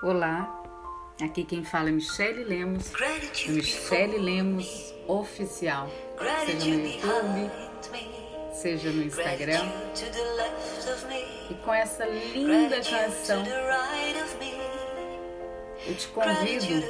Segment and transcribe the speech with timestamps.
[0.00, 0.62] Olá,
[1.20, 5.90] aqui quem fala é Michele Lemos, do Michele Lemos Oficial.
[6.46, 7.50] Seja no YouTube,
[8.52, 9.68] seja no Instagram.
[11.50, 13.42] E com essa linda canção,
[15.84, 16.84] eu te convido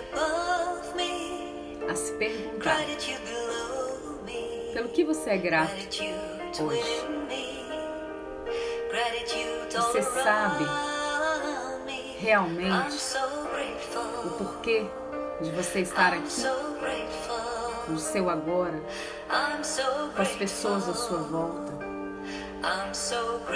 [1.88, 2.76] a se perguntar
[4.74, 5.72] pelo que você é grato
[6.60, 7.08] hoje.
[9.70, 10.87] Você sabe
[12.18, 12.96] realmente
[14.24, 14.86] o porquê
[15.40, 16.42] de você estar aqui
[17.88, 18.82] no seu agora,
[20.14, 21.72] com as pessoas à sua volta,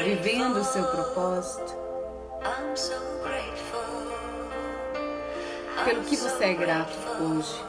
[0.03, 1.83] vivendo o seu propósito.
[5.85, 7.65] Pelo que você é grato hoje.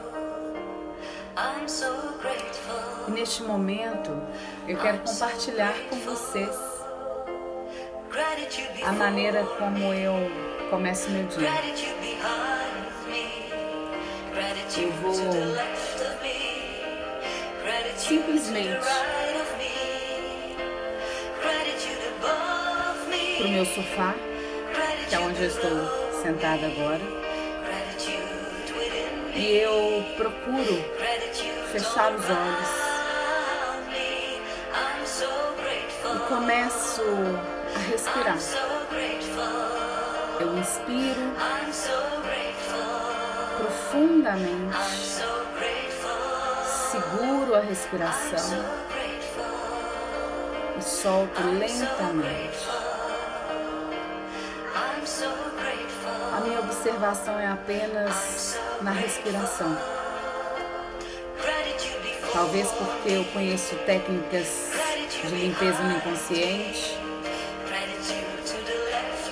[3.08, 4.10] E neste momento
[4.68, 6.56] eu quero compartilhar com vocês
[8.86, 11.48] a maneira como eu começo meu dia.
[14.76, 15.14] Eu vou
[17.96, 18.86] simplesmente
[23.38, 24.14] para o meu sofá,
[25.08, 27.00] que é onde eu estou sentada agora,
[29.34, 30.84] e eu procuro
[31.72, 32.94] fechar os olhos.
[36.14, 37.02] e começo
[37.74, 38.38] a respirar.
[40.40, 41.20] Eu inspiro
[43.56, 44.76] profundamente,
[46.90, 48.64] seguro a respiração
[50.78, 52.66] e solto lentamente.
[56.36, 59.76] A minha observação é apenas na respiração.
[62.32, 64.72] Talvez porque eu conheço técnicas
[65.22, 66.98] de limpeza no inconsciente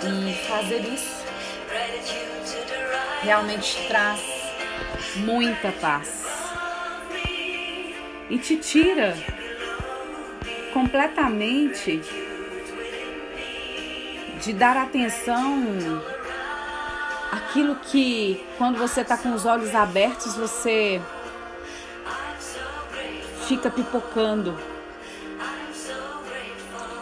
[0.04, 1.24] e fazer isso.
[3.22, 4.20] Realmente traz
[5.16, 6.26] muita paz.
[8.28, 9.16] E te tira
[10.74, 12.02] completamente
[14.42, 16.02] de dar atenção
[17.30, 21.00] aquilo que quando você está com os olhos abertos você
[23.46, 24.58] fica pipocando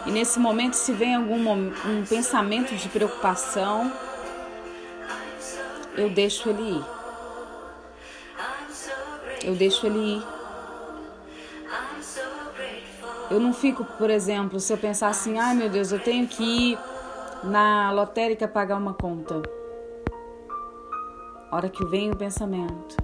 [0.05, 3.91] e nesse momento, se vem algum um pensamento de preocupação,
[5.95, 6.85] eu deixo ele ir.
[9.43, 10.23] Eu deixo ele ir.
[13.29, 16.43] Eu não fico, por exemplo, se eu pensar assim, ai meu Deus, eu tenho que
[16.43, 16.79] ir
[17.43, 19.41] na lotérica pagar uma conta.
[21.49, 22.97] A hora que vem o pensamento,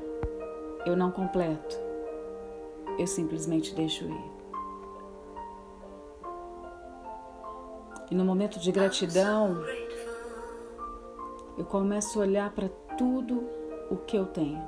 [0.86, 1.78] eu não completo.
[2.98, 4.37] Eu simplesmente deixo ir.
[8.10, 9.64] E no momento de gratidão,
[11.58, 13.50] eu começo a olhar para tudo
[13.92, 14.66] o que eu tenho.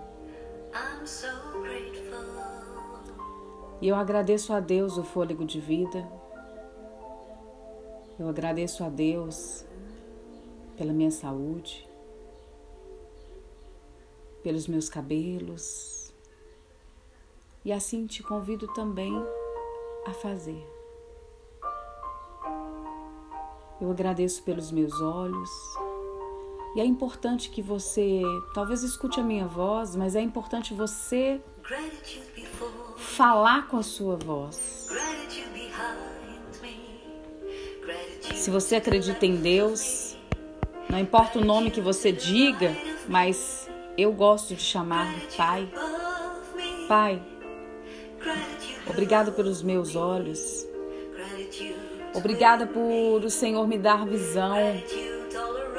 [3.82, 6.06] E eu agradeço a Deus o fôlego de vida.
[8.20, 9.66] Eu agradeço a Deus
[10.76, 11.88] pela minha saúde,
[14.44, 16.14] pelos meus cabelos.
[17.64, 19.14] E assim te convido também
[20.06, 20.79] a fazer.
[23.82, 25.50] Eu agradeço pelos meus olhos.
[26.76, 28.22] E é importante que você,
[28.54, 31.42] talvez escute a minha voz, mas é importante você
[32.98, 34.88] falar com a sua voz.
[38.36, 40.16] Se você acredita em Deus,
[40.90, 42.76] não importa o nome que você diga,
[43.08, 45.70] mas eu gosto de chamar Pai.
[46.88, 47.22] Pai,
[48.88, 50.69] obrigado pelos meus olhos.
[52.14, 54.58] Obrigada por o Senhor me dar visão.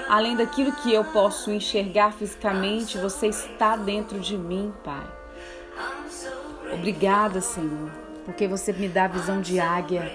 [0.08, 5.06] Além daquilo que eu posso enxergar fisicamente, você está dentro de mim, Pai.
[6.72, 7.90] Obrigada, Senhor,
[8.24, 10.12] porque você me dá visão de águia.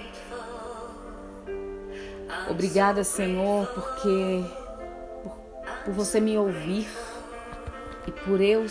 [2.49, 4.45] Obrigada, Senhor, porque
[5.23, 5.37] por,
[5.85, 6.87] por você me ouvir
[8.07, 8.65] e por eu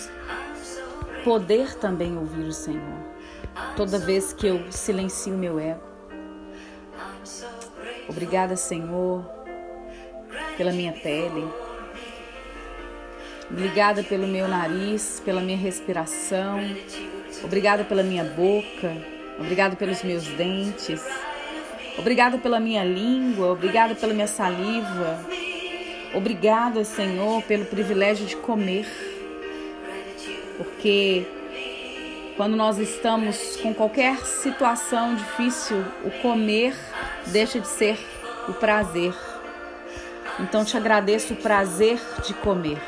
[1.24, 2.98] poder também ouvir o Senhor.
[3.76, 5.93] Toda vez que eu silencio meu ego.
[8.08, 9.24] Obrigada, Senhor,
[10.56, 11.44] pela minha pele.
[13.50, 16.58] Obrigada pelo meu nariz, pela minha respiração.
[17.42, 18.96] Obrigada pela minha boca.
[19.38, 21.02] Obrigada pelos meus dentes.
[21.98, 23.52] Obrigada pela minha língua.
[23.52, 25.24] Obrigada pela minha saliva.
[26.14, 28.86] Obrigada, Senhor, pelo privilégio de comer.
[30.56, 31.26] Porque
[32.36, 36.74] quando nós estamos com qualquer situação difícil, o comer
[37.26, 37.98] deixa de ser
[38.48, 39.14] o prazer.
[40.40, 42.80] Então te agradeço o prazer de comer.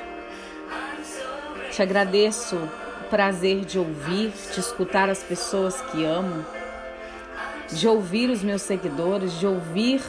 [1.70, 6.44] Te agradeço o prazer de ouvir, de escutar as pessoas que amo,
[7.70, 10.02] de ouvir os meus seguidores, de ouvir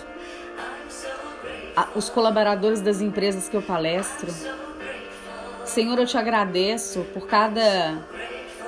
[1.94, 4.34] os colaboradores das empresas que eu palestro.
[5.64, 8.02] Senhor, eu te agradeço por cada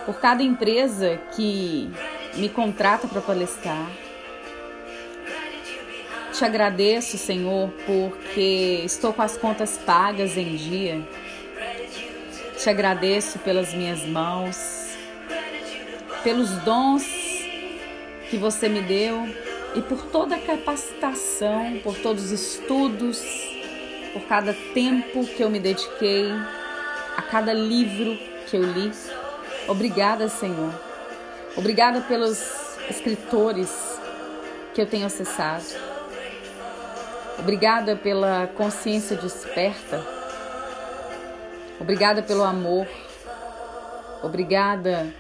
[0.10, 1.88] por cada empresa que
[2.34, 3.92] me contrata para palestrar.
[6.34, 11.08] Te agradeço, Senhor, porque estou com as contas pagas em dia.
[12.58, 14.98] Te agradeço pelas minhas mãos,
[16.24, 17.06] pelos dons
[18.32, 19.30] que você me deu
[19.76, 23.22] e por toda a capacitação, por todos os estudos,
[24.12, 26.32] por cada tempo que eu me dediquei,
[27.16, 28.18] a cada livro
[28.50, 28.92] que eu li.
[29.70, 30.74] Obrigada, Senhor.
[31.56, 32.42] Obrigada pelos
[32.90, 33.70] escritores
[34.74, 35.64] que eu tenho acessado.
[37.38, 40.04] Obrigada pela consciência desperta.
[41.80, 42.88] Obrigada pelo amor.
[44.24, 45.14] Obrigada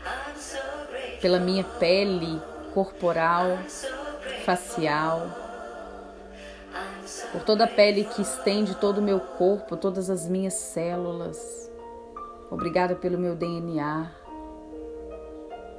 [1.21, 2.41] pela minha pele
[2.73, 3.59] corporal
[4.45, 5.29] facial,
[7.31, 11.69] por toda a pele que estende todo o meu corpo, todas as minhas células.
[12.49, 14.18] Obrigada pelo meu DNA.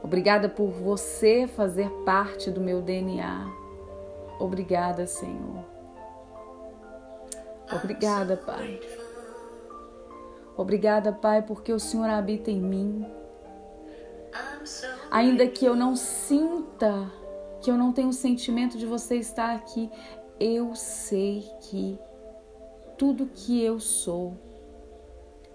[0.03, 3.47] Obrigada por você fazer parte do meu DNA.
[4.39, 5.65] Obrigada, Senhor.
[7.73, 8.81] Obrigada, Pai.
[10.57, 13.07] Obrigada, Pai, porque o Senhor habita em mim.
[15.11, 17.11] Ainda que eu não sinta
[17.61, 19.91] que eu não tenho o sentimento de você estar aqui.
[20.39, 21.99] Eu sei que
[22.97, 24.39] tudo que eu sou,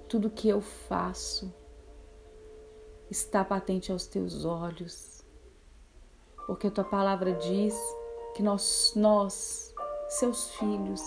[0.07, 1.51] tudo que eu faço,
[3.09, 5.23] está patente aos teus olhos.
[6.47, 7.75] Porque a tua palavra diz
[8.35, 9.73] que nós, nós,
[10.09, 11.01] seus filhos,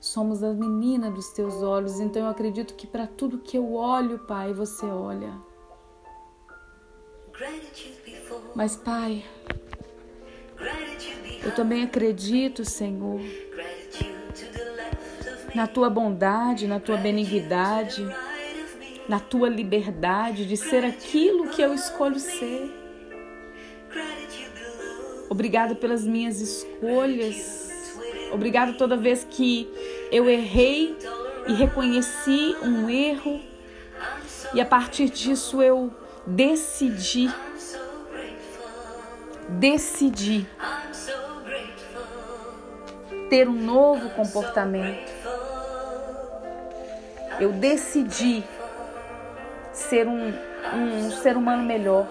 [0.00, 2.00] somos a menina dos teus olhos.
[2.00, 5.32] Então eu acredito que para tudo que eu olho, Pai, você olha.
[8.54, 9.24] Mas, Pai,
[11.42, 13.20] eu também acredito, Senhor,
[15.54, 18.06] na tua bondade, na tua benignidade,
[19.10, 22.70] na tua liberdade de ser aquilo que eu escolho ser.
[25.28, 27.68] Obrigado pelas minhas escolhas.
[28.30, 29.68] Obrigado toda vez que
[30.12, 30.96] eu errei
[31.48, 33.40] e reconheci um erro
[34.54, 35.92] e a partir disso eu
[36.24, 37.28] decidi
[39.48, 40.46] decidi
[43.28, 45.10] ter um novo comportamento.
[47.40, 48.44] Eu decidi
[49.80, 50.32] ser um,
[50.74, 52.06] um ser humano melhor.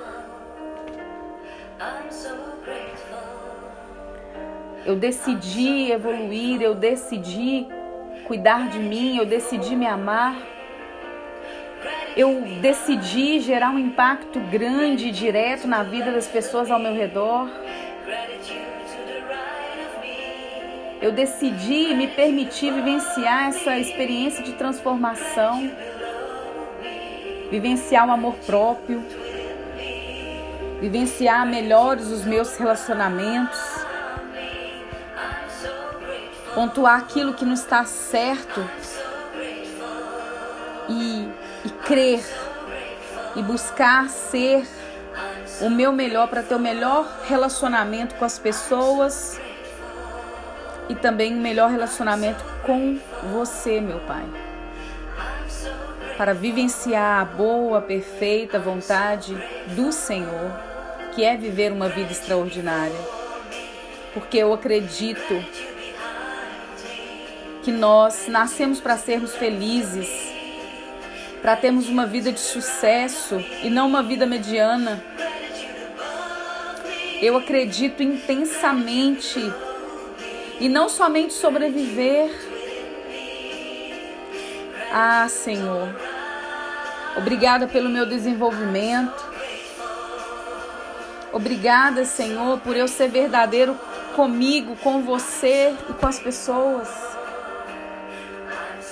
[4.86, 7.68] Eu decidi evoluir, eu decidi
[8.26, 10.36] cuidar de mim, eu decidi me amar.
[12.18, 17.48] Eu decidi gerar um impacto grande e direto na vida das pessoas ao meu redor.
[21.02, 25.72] eu decidi me permitir vivenciar essa experiência de transformação,
[27.50, 29.04] vivenciar o amor próprio,
[30.80, 33.60] vivenciar melhores os meus relacionamentos,
[36.54, 38.68] pontuar aquilo que não está certo.
[40.90, 41.30] E,
[41.64, 42.24] e crer.
[43.36, 44.68] E buscar ser
[45.62, 49.40] o meu melhor para ter o melhor relacionamento com as pessoas.
[50.90, 52.98] E também um melhor relacionamento com
[53.32, 54.49] você, meu Pai.
[56.20, 59.34] Para vivenciar a boa, perfeita vontade
[59.74, 60.52] do Senhor,
[61.16, 63.00] que é viver uma vida extraordinária.
[64.14, 65.34] Porque eu acredito
[67.64, 70.10] que nós nascemos para sermos felizes,
[71.42, 75.02] para termos uma vida de sucesso e não uma vida mediana.
[77.22, 79.40] Eu acredito intensamente
[80.60, 82.30] e não somente sobreviver.
[84.92, 86.09] Ah, Senhor,
[87.18, 89.30] obrigada pelo meu desenvolvimento.
[91.32, 93.78] Obrigada, Senhor, por eu ser verdadeiro
[94.16, 96.90] comigo, com você e com as pessoas.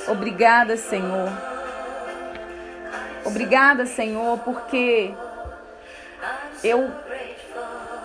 [0.07, 1.29] Obrigada, Senhor.
[3.25, 5.13] Obrigada, Senhor, porque
[6.63, 6.89] eu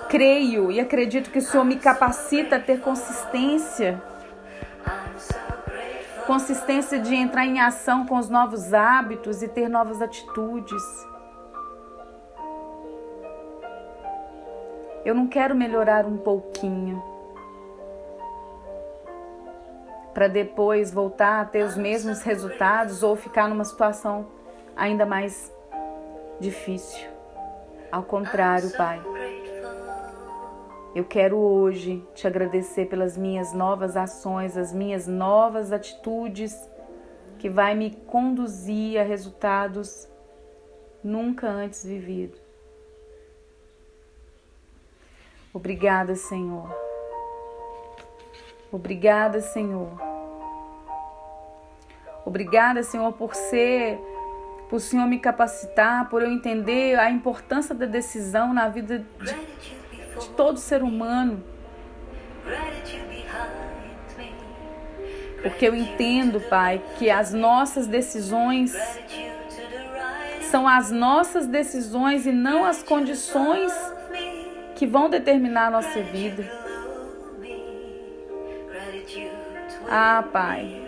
[0.09, 4.03] creio e acredito que o Senhor me capacita a ter consistência.
[6.27, 10.83] Consistência de entrar em ação com os novos hábitos e ter novas atitudes.
[15.05, 17.03] Eu não quero melhorar um pouquinho
[20.15, 24.27] para depois voltar a ter os mesmos resultados ou ficar numa situação
[24.77, 25.53] ainda mais
[26.39, 27.09] difícil.
[27.91, 29.01] Ao contrário, Pai.
[30.95, 36.55] Eu quero hoje te agradecer pelas minhas novas ações, as minhas novas atitudes
[37.39, 40.07] que vai me conduzir a resultados
[41.03, 42.39] nunca antes vividos.
[45.55, 46.71] Obrigada, Senhor.
[48.71, 49.99] Obrigada, Senhor.
[52.25, 53.99] Obrigada, Senhor, por ser,
[54.69, 59.82] por o Senhor me capacitar, por eu entender a importância da decisão na vida de,
[60.21, 61.43] de todo ser humano.
[65.43, 68.73] Porque eu entendo, Pai, que as nossas decisões
[70.43, 73.73] são as nossas decisões e não as condições
[74.77, 76.49] que vão determinar a nossa vida.
[79.89, 80.83] Ah, Pai.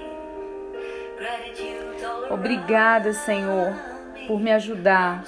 [2.31, 3.75] Obrigada, Senhor,
[4.26, 5.25] por me ajudar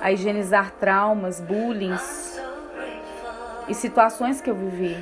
[0.00, 1.96] a higienizar traumas, bullying
[3.70, 4.96] e situações que eu vivi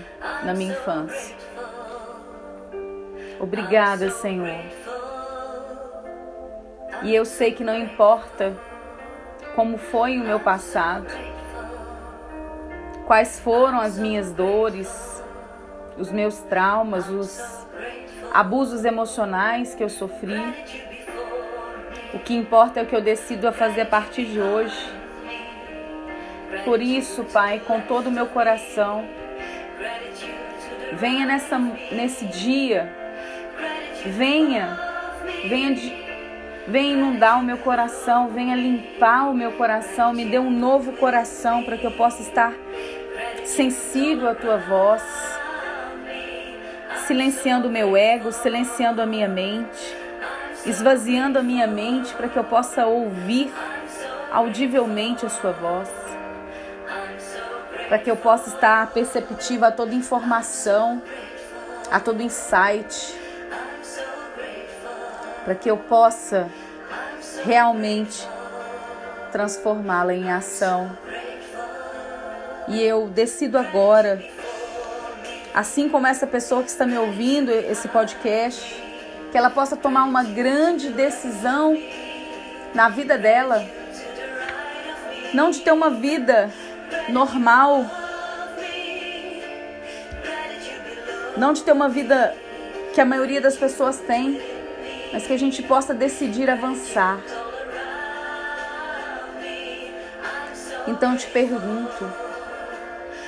[0.45, 1.35] na minha infância.
[3.41, 4.61] Obrigada, Senhor.
[7.03, 8.55] E eu sei que não importa
[9.55, 11.07] como foi o meu passado,
[13.07, 15.23] quais foram as minhas dores,
[15.97, 17.67] os meus traumas, os
[18.35, 20.39] abusos emocionais que eu sofri.
[22.13, 24.98] O que importa é o que eu decido a fazer a partir de hoje.
[26.69, 29.03] Por isso, Pai, com todo o meu coração,
[30.93, 32.95] venha nessa, nesse dia.
[34.05, 34.79] Venha,
[35.49, 35.75] venha,
[36.67, 41.63] venha inundar o meu coração, venha limpar o meu coração, me dê um novo coração
[41.63, 42.53] para que eu possa estar
[43.47, 45.03] sensível à tua voz,
[47.07, 49.97] silenciando o meu ego, silenciando a minha mente,
[50.67, 53.51] esvaziando a minha mente para que eu possa ouvir
[54.31, 56.08] audivelmente a sua voz,
[57.89, 61.03] para que eu possa estar perceptiva a toda informação,
[61.91, 63.19] a todo insight
[65.49, 66.47] para que eu possa
[67.43, 68.29] realmente
[69.33, 70.91] transformá-la em ação.
[72.69, 74.23] E eu decido agora,
[75.55, 78.63] assim como essa pessoa que está me ouvindo esse podcast,
[79.33, 81.75] que ela possa tomar uma grande decisão
[82.75, 83.65] na vida dela,
[85.33, 86.51] não de ter uma vida
[87.09, 87.85] normal,
[91.37, 92.35] não de ter uma vida
[92.95, 94.41] que a maioria das pessoas tem,
[95.13, 97.19] mas que a gente possa decidir avançar.
[100.87, 102.11] Então te pergunto,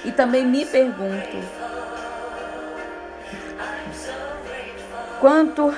[0.05, 1.37] e também me pergunto,
[5.21, 5.75] quanto,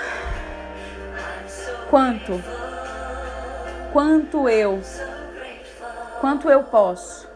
[1.91, 2.43] quanto,
[3.93, 4.81] quanto eu,
[6.21, 7.32] quanto eu posso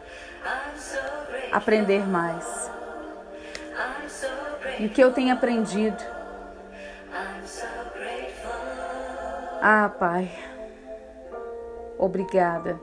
[1.52, 2.70] aprender mais?
[4.78, 6.02] E o que eu tenho aprendido?
[9.62, 10.30] Ah, Pai,
[11.98, 12.78] obrigada.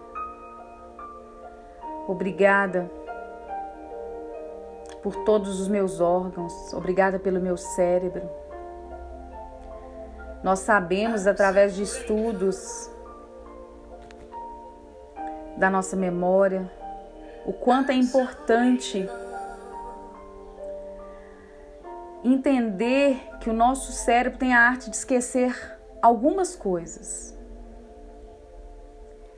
[2.08, 2.89] Obrigada
[5.01, 8.29] por todos os meus órgãos, obrigada pelo meu cérebro.
[10.43, 12.89] Nós sabemos através de estudos
[15.58, 16.70] da nossa memória
[17.45, 19.07] o quanto é importante
[22.23, 25.53] entender que o nosso cérebro tem a arte de esquecer
[26.01, 27.38] algumas coisas.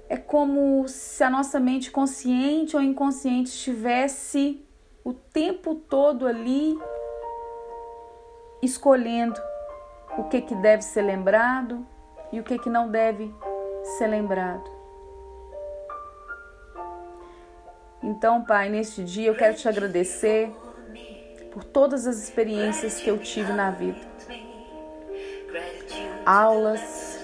[0.07, 4.63] É como se a nossa mente consciente ou inconsciente estivesse
[5.03, 6.77] o tempo todo ali
[8.61, 9.39] escolhendo
[10.17, 11.85] o que, que deve ser lembrado
[12.31, 13.33] e o que, que não deve
[13.97, 14.74] ser lembrado.
[18.05, 20.51] Então, Pai, neste dia eu quero te agradecer
[21.51, 23.97] por todas as experiências que eu tive na vida.
[26.23, 27.19] Aulas,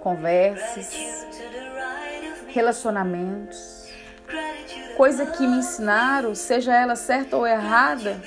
[0.00, 1.26] conversas,
[2.48, 3.90] relacionamentos,
[4.96, 8.18] coisa que me ensinaram, seja ela certa ou errada,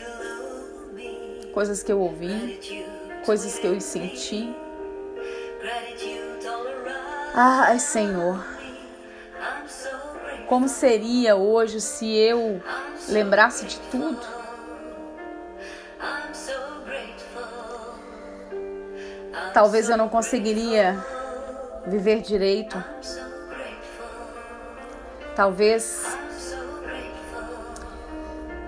[1.52, 2.86] coisas que eu ouvi,
[3.26, 4.56] coisas que eu senti.
[7.34, 8.59] Ai, Senhor,
[10.50, 12.62] como seria hoje se eu
[13.08, 14.40] lembrasse de tudo?
[19.54, 20.98] talvez eu não conseguiria
[21.86, 22.82] viver direito.
[25.36, 26.18] Talvez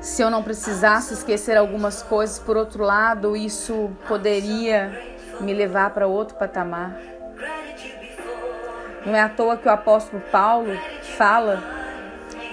[0.02, 6.08] se eu não precisasse esquecer algumas coisas, por outro lado, isso poderia me levar para
[6.08, 6.98] outro patamar.
[9.06, 10.78] Não é à toa que o apóstolo Paulo
[11.18, 11.64] fala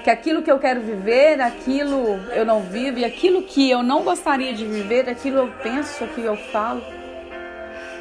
[0.03, 4.03] que aquilo que eu quero viver, aquilo eu não vivo, e aquilo que eu não
[4.03, 6.83] gostaria de viver, aquilo eu penso, aquilo eu falo.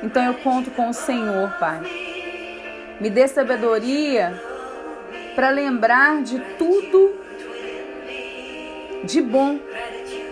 [0.02, 1.82] Então eu conto com o Senhor, Pai.
[3.00, 4.40] Me dê sabedoria
[5.36, 7.14] para lembrar de tudo
[9.04, 9.60] de bom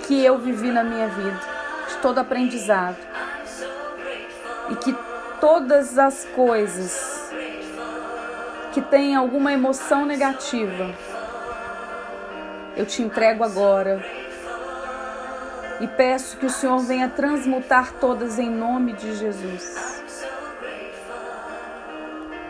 [0.07, 1.39] que eu vivi na minha vida,
[1.89, 2.97] de todo aprendizado.
[4.69, 4.95] E que
[5.39, 7.14] todas as coisas
[8.75, 10.93] que têm alguma emoção negativa,
[12.75, 14.05] eu te entrego agora
[15.79, 20.03] e peço que o Senhor venha transmutar todas em nome de Jesus.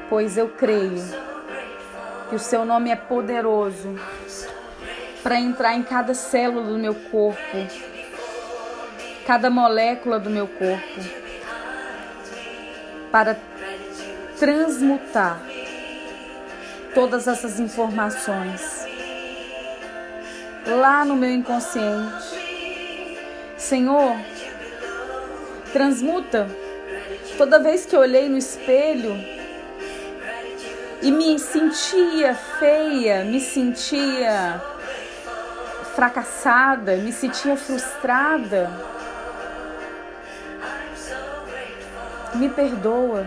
[0.09, 1.03] Pois eu creio
[2.27, 3.93] que o seu nome é poderoso
[5.21, 7.57] para entrar em cada célula do meu corpo,
[9.27, 11.01] cada molécula do meu corpo,
[13.11, 13.37] para
[14.39, 15.53] transmutar
[16.95, 18.87] todas essas informações
[20.65, 22.45] lá no meu inconsciente.
[23.57, 24.15] Senhor,
[25.73, 26.47] transmuta
[27.37, 29.13] toda vez que eu olhei no espelho
[31.01, 34.61] e me sentia feia, me sentia
[35.95, 38.71] fracassada, me sentia frustrada.
[42.35, 43.25] Me perdoa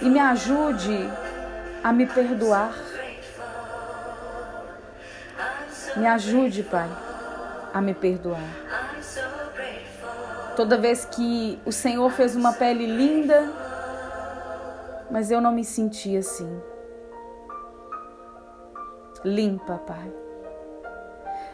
[0.00, 1.10] e me ajude
[1.82, 2.74] a me perdoar.
[5.96, 6.88] Me ajude, Pai,
[7.72, 8.40] a me perdoar.
[10.56, 13.50] Toda vez que o Senhor fez uma pele linda,
[15.10, 16.60] mas eu não me senti assim.
[19.24, 20.12] Limpa, Pai.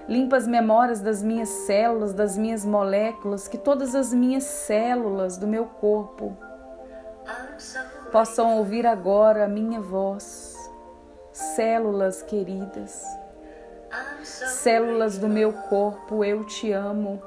[0.08, 5.46] Limpa as memórias das minhas células, das minhas moléculas, que todas as minhas células do
[5.46, 6.36] meu corpo
[8.10, 10.56] possam ouvir agora a minha voz.
[11.32, 13.04] Células queridas,
[14.22, 17.22] células do meu corpo, eu te amo.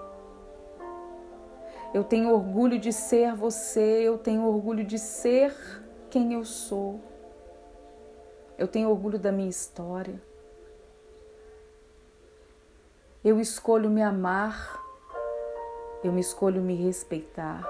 [1.93, 5.53] Eu tenho orgulho de ser você, eu tenho orgulho de ser
[6.09, 6.99] quem eu sou.
[8.57, 10.21] Eu tenho orgulho da minha história.
[13.23, 14.81] Eu escolho me amar,
[16.03, 17.63] eu me escolho me respeitar,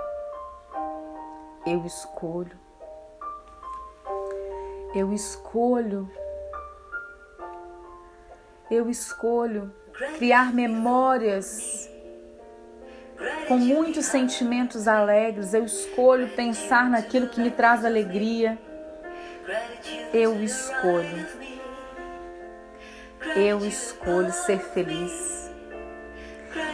[1.66, 2.58] eu escolho,
[4.94, 6.10] eu escolho,
[8.70, 9.74] eu escolho
[10.18, 11.90] criar memórias
[13.48, 18.58] com muitos sentimentos alegres, eu escolho pensar naquilo que me traz alegria,
[20.14, 21.28] eu escolho,
[23.36, 25.32] eu escolho ser feliz.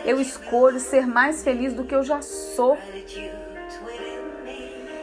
[0.04, 2.78] Eu escolho ser mais feliz do que eu já sou.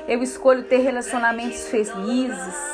[0.09, 2.73] Eu escolho ter relacionamentos felizes.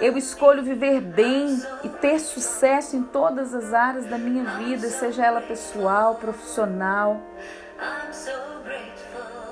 [0.00, 5.26] Eu escolho viver bem e ter sucesso em todas as áreas da minha vida, seja
[5.26, 7.20] ela pessoal, profissional,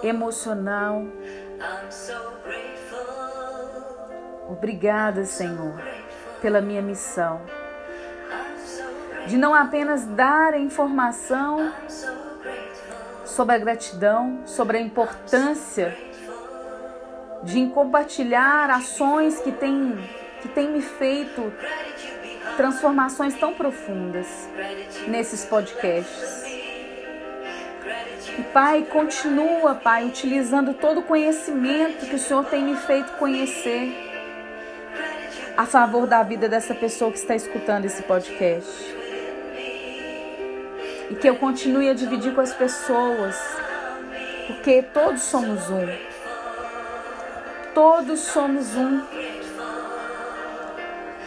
[0.02, 1.04] emocional.
[4.48, 5.74] Obrigada, Senhor,
[6.40, 7.42] pela minha missão
[9.28, 11.70] de não apenas dar informação
[13.26, 15.94] sobre a gratidão, sobre a importância
[17.42, 19.98] de compartilhar ações que têm
[20.40, 21.52] que tem me feito
[22.56, 24.26] transformações tão profundas
[25.06, 26.44] nesses podcasts.
[28.38, 33.92] E Pai, continua, Pai, utilizando todo o conhecimento que o Senhor tem me feito conhecer
[35.56, 38.96] a favor da vida dessa pessoa que está escutando esse podcast
[41.10, 43.36] e que eu continue a dividir com as pessoas,
[44.46, 45.88] porque todos somos um.
[47.74, 49.02] Todos somos um.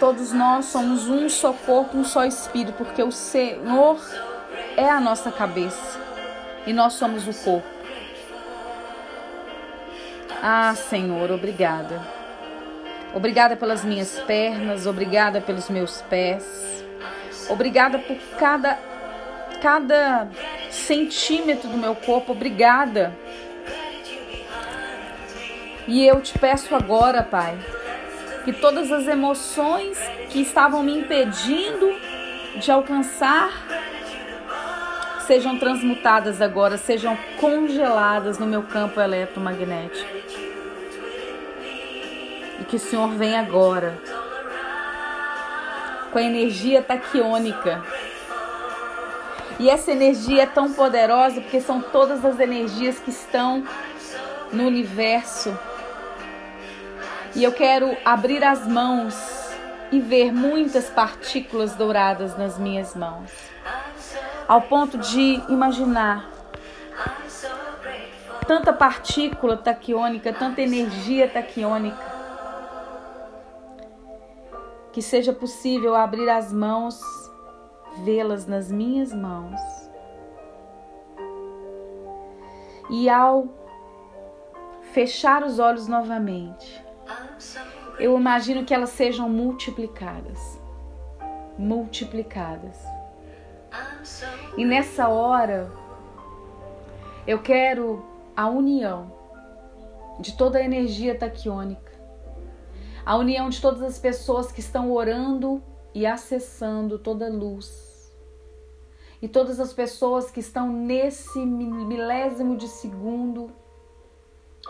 [0.02, 4.04] Todos nós somos um só corpo, um só espírito, porque o Senhor
[4.76, 6.00] é a nossa cabeça
[6.66, 7.68] e nós somos o corpo.
[10.42, 12.02] Ah, Senhor, obrigada.
[13.14, 16.84] Obrigada pelas minhas pernas, obrigada pelos meus pés.
[17.48, 18.80] Obrigada por cada
[19.62, 20.28] cada
[20.72, 22.32] centímetro do meu corpo.
[22.32, 23.16] Obrigada.
[25.88, 27.56] E eu te peço agora, Pai,
[28.44, 29.98] que todas as emoções
[30.30, 31.94] que estavam me impedindo
[32.56, 33.50] de alcançar
[35.26, 40.10] sejam transmutadas agora, sejam congeladas no meu campo eletromagnético.
[42.60, 43.98] E que o Senhor venha agora
[46.12, 47.82] com a energia taquiônica
[49.62, 53.64] e essa energia é tão poderosa porque são todas as energias que estão
[54.52, 55.56] no universo
[57.34, 59.16] E eu quero abrir as mãos
[59.92, 63.32] e ver muitas partículas douradas nas minhas mãos,
[64.48, 66.30] ao ponto de imaginar
[68.46, 72.12] tanta partícula taquiônica, tanta energia taquiônica,
[74.92, 77.00] que seja possível abrir as mãos,
[78.04, 79.60] vê-las nas minhas mãos.
[82.90, 83.48] E ao
[84.92, 86.81] fechar os olhos novamente,
[88.00, 90.60] eu imagino que elas sejam multiplicadas.
[91.58, 92.78] Multiplicadas.
[94.58, 95.72] E nessa hora,
[97.28, 98.04] eu quero
[98.36, 99.12] a união
[100.20, 101.92] de toda a energia taquiônica,
[103.06, 105.62] a união de todas as pessoas que estão orando
[105.94, 108.12] e acessando toda a luz,
[109.22, 113.52] e todas as pessoas que estão nesse milésimo de segundo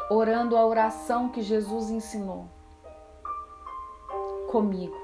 [0.09, 2.49] orando a oração que Jesus ensinou
[4.49, 4.99] comigo.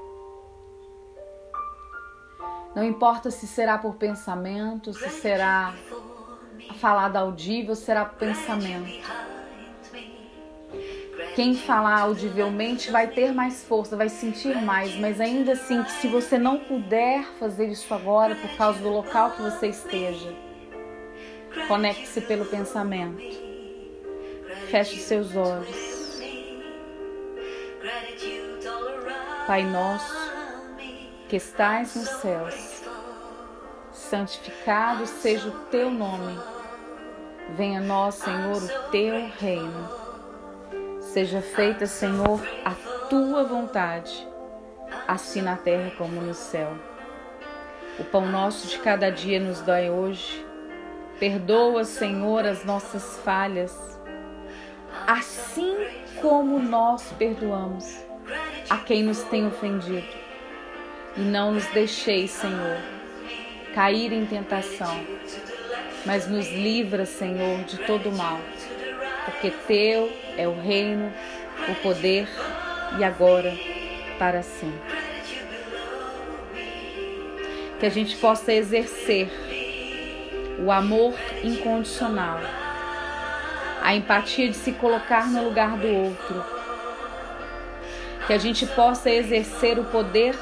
[2.74, 5.74] Não importa se será por pensamento, se será
[6.78, 9.08] falada audível, será pensamento.
[11.34, 16.08] Quem falar audivelmente vai ter mais força, vai sentir mais, mas ainda assim, que se
[16.08, 20.34] você não puder fazer isso agora por causa do local que você esteja,
[21.68, 23.47] conecte-se pelo pensamento.
[24.70, 26.20] Feche seus olhos.
[29.46, 30.14] Pai nosso,
[31.26, 32.82] que estais nos céus,
[33.90, 36.38] santificado seja o teu nome.
[37.56, 39.88] Venha a nós, Senhor, o teu reino.
[41.00, 42.74] Seja feita, Senhor, a
[43.08, 44.28] tua vontade,
[45.06, 46.76] assim na terra como no céu.
[47.98, 50.46] O pão nosso de cada dia nos dói hoje.
[51.18, 53.97] Perdoa, Senhor, as nossas falhas,
[55.06, 55.76] assim
[56.20, 58.04] como nós perdoamos
[58.68, 60.06] a quem nos tem ofendido.
[61.16, 62.76] E não nos deixeis, Senhor,
[63.74, 65.04] cair em tentação,
[66.04, 68.38] mas nos livra, Senhor, de todo mal,
[69.24, 71.12] porque Teu é o reino,
[71.68, 72.28] o poder
[72.98, 73.52] e agora
[74.18, 74.98] para sempre.
[77.80, 79.30] Que a gente possa exercer
[80.58, 82.40] o amor incondicional,
[83.88, 86.44] a empatia de se colocar no lugar do outro
[88.26, 90.38] que a gente possa exercer o poder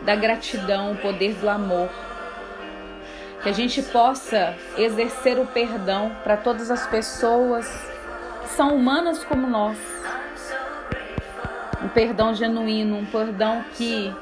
[0.00, 1.88] da gratidão, o poder do amor.
[3.44, 7.64] Que a gente possa exercer o perdão para todas as pessoas
[8.42, 9.78] que são humanas como nós.
[11.80, 14.12] Um perdão genuíno, um perdão que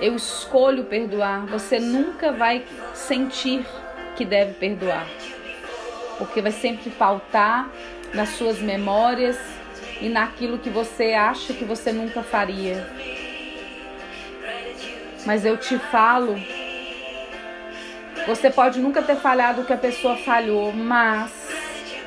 [0.00, 1.46] eu escolho perdoar.
[1.46, 3.64] Você nunca vai sentir
[4.16, 5.06] que deve perdoar,
[6.18, 7.68] porque vai sempre pautar
[8.12, 9.38] nas suas memórias
[10.00, 12.86] e naquilo que você acha que você nunca faria.
[15.26, 16.36] Mas eu te falo,
[18.26, 21.30] você pode nunca ter falhado o que a pessoa falhou, mas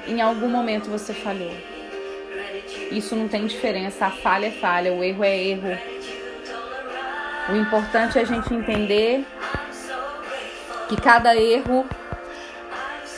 [0.07, 1.53] em algum momento você falhou.
[2.91, 5.77] Isso não tem diferença, a falha é falha, o erro é erro.
[7.49, 9.25] O importante é a gente entender
[10.87, 11.85] que cada erro,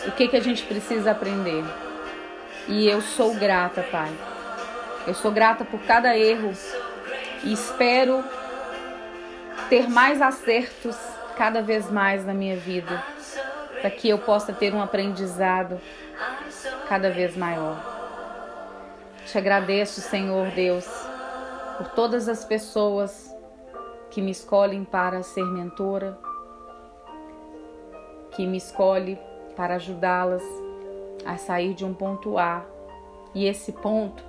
[0.10, 1.64] o que, que a gente precisa aprender.
[2.68, 4.12] E eu sou grata, Pai
[5.10, 6.52] eu sou grata por cada erro
[7.44, 8.24] e espero
[9.70, 10.96] ter mais acertos
[11.36, 13.04] cada vez mais na minha vida,
[13.82, 15.80] para que eu possa ter um aprendizado
[16.88, 17.78] cada vez maior.
[19.26, 20.86] Te agradeço, Senhor Deus,
[21.78, 23.34] por todas as pessoas
[24.12, 26.20] que me escolhem para ser mentora,
[28.32, 29.18] que me escolhe
[29.60, 30.42] para ajudá-las
[31.26, 32.66] a sair de um ponto A.
[33.36, 34.24] E esse ponto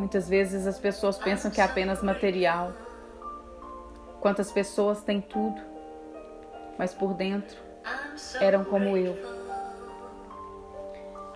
[0.00, 2.72] Muitas vezes as pessoas pensam que é apenas material.
[4.18, 5.60] Quantas pessoas têm tudo,
[6.78, 7.58] mas por dentro
[8.40, 9.14] eram como eu.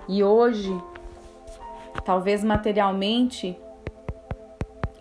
[0.08, 0.70] E hoje,
[2.06, 3.54] talvez materialmente,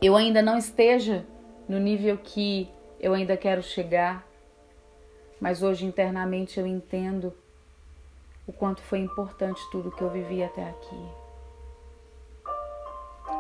[0.02, 1.26] eu ainda não esteja
[1.66, 4.28] no nível que eu ainda quero chegar,
[5.40, 7.34] mas hoje internamente eu entendo
[8.46, 11.10] o quanto foi importante tudo que eu vivi até aqui.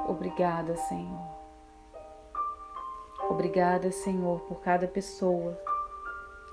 [0.07, 1.33] Obrigada, Senhor.
[3.29, 5.57] Obrigada, Senhor, por cada pessoa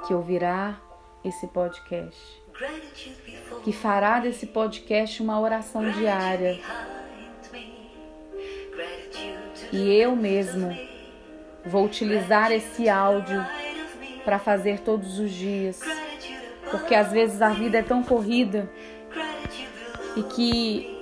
[0.06, 0.80] que ouvirá
[1.24, 2.42] esse podcast,
[3.62, 6.58] que fará desse podcast uma oração diária.
[9.72, 10.76] E eu mesmo
[11.66, 13.44] vou utilizar esse áudio
[14.24, 15.80] para fazer todos os dias,
[16.70, 18.70] porque às vezes a vida é tão corrida
[20.16, 20.96] e que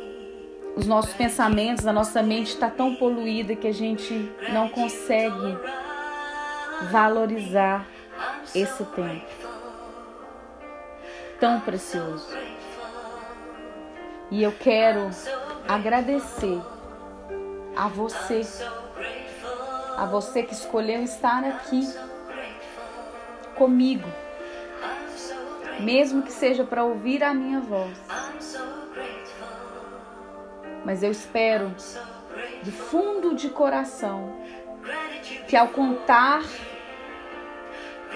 [0.76, 5.58] os nossos pensamentos, a nossa mente está tão poluída que a gente não consegue
[6.90, 7.86] valorizar
[8.54, 9.26] esse tempo
[11.40, 12.28] tão precioso.
[14.30, 15.08] E eu quero
[15.66, 16.60] agradecer
[17.76, 18.42] a você,
[19.96, 21.82] a você que escolheu estar aqui
[23.54, 24.08] comigo,
[25.80, 27.96] mesmo que seja para ouvir a minha voz.
[30.84, 31.74] Mas eu espero,
[32.62, 34.36] do fundo de coração,
[35.46, 36.42] que ao contar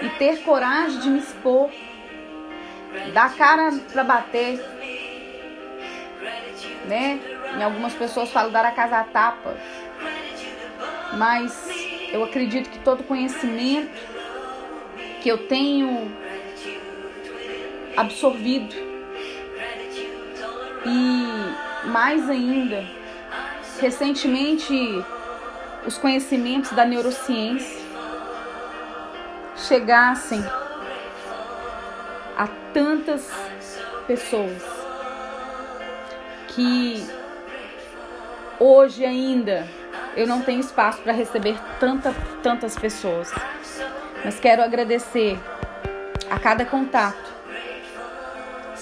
[0.01, 1.69] e ter coragem de me expor,
[3.13, 4.59] dar cara para bater,
[6.87, 7.19] né?
[7.57, 9.55] Em algumas pessoas falam dar a casa a tapa,
[11.17, 11.69] mas
[12.11, 13.91] eu acredito que todo conhecimento
[15.21, 16.22] que eu tenho
[17.95, 18.75] absorvido
[20.85, 22.85] e mais ainda,
[23.79, 25.03] recentemente
[25.85, 27.83] os conhecimentos da neurociência
[29.55, 30.43] chegassem
[32.37, 33.29] a tantas
[34.07, 34.61] pessoas
[36.47, 37.05] que
[38.59, 39.67] hoje ainda
[40.15, 43.33] eu não tenho espaço para receber tanta, tantas pessoas.
[44.23, 45.39] Mas quero agradecer
[46.29, 47.32] a cada contato,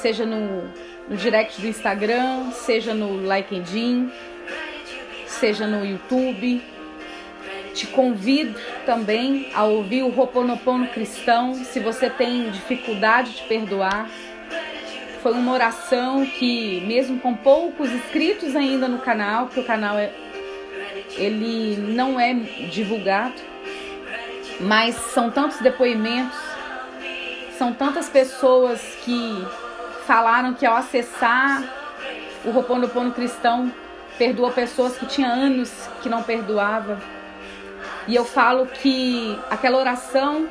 [0.02, 0.64] seja no,
[1.08, 4.12] no direct do Instagram, seja no LinkedIn,
[5.28, 6.62] seja no YouTube.
[7.74, 14.10] Te convido também a ouvir o Roponopono Cristão, se você tem dificuldade de perdoar.
[15.22, 20.12] Foi uma oração que, mesmo com poucos inscritos ainda no canal, porque o canal é,
[21.16, 23.36] ele não é divulgado,
[24.60, 26.38] mas são tantos depoimentos,
[27.58, 29.46] são tantas pessoas que
[30.12, 31.63] falaram que ao acessar
[32.43, 33.71] o Roponopono Cristão
[34.17, 37.00] perdoa pessoas que tinha anos que não perdoava.
[38.10, 40.50] E eu falo que aquela oração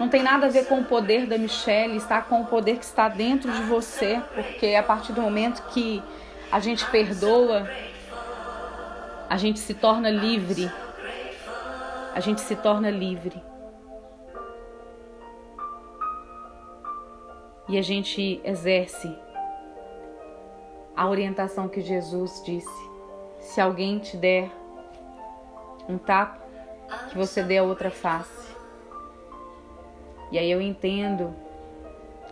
[0.00, 2.86] não tem nada a ver com o poder da Michelle, está com o poder que
[2.86, 6.02] está dentro de você, porque a partir do momento que
[6.50, 7.68] a gente perdoa,
[9.28, 10.72] a gente se torna livre.
[12.14, 13.51] A gente se torna livre.
[17.68, 19.14] E a gente exerce
[20.96, 22.90] a orientação que Jesus disse:
[23.40, 24.50] se alguém te der
[25.88, 26.40] um tapa,
[27.08, 28.54] que você dê a outra face.
[30.30, 31.34] E aí eu entendo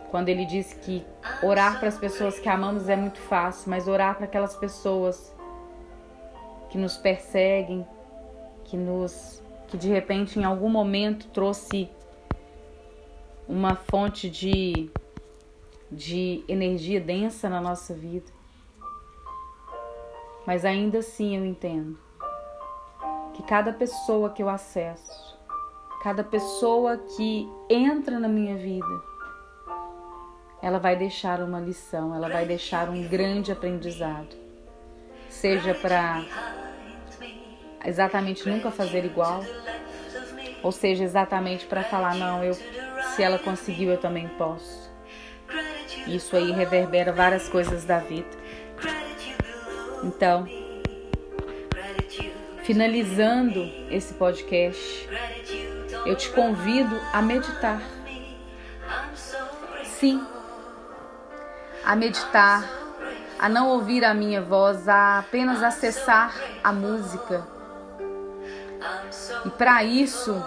[0.09, 1.05] quando ele diz que
[1.41, 5.33] orar para as pessoas que amamos é muito fácil, mas orar para aquelas pessoas
[6.69, 7.85] que nos perseguem,
[8.63, 11.89] que nos que de repente em algum momento trouxe
[13.47, 14.91] uma fonte de
[15.91, 18.31] de energia densa na nossa vida.
[20.45, 21.97] Mas ainda assim eu entendo
[23.33, 25.37] que cada pessoa que eu acesso,
[26.01, 29.03] cada pessoa que entra na minha vida,
[30.61, 34.35] ela vai deixar uma lição, ela vai deixar um grande aprendizado.
[35.29, 36.23] Seja para
[37.83, 39.41] exatamente nunca fazer igual,
[40.61, 44.90] ou seja, exatamente para falar não, eu se ela conseguiu, eu também posso.
[46.07, 48.29] Isso aí reverbera várias coisas da vida.
[50.03, 50.47] Então,
[52.63, 55.09] Finalizando esse podcast,
[56.05, 57.81] eu te convido a meditar.
[59.83, 60.23] Sim,
[61.83, 62.63] a meditar,
[63.39, 67.45] a não ouvir a minha voz, a apenas acessar a música.
[69.43, 70.41] E para isso,